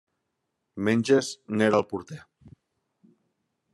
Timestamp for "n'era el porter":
1.59-2.21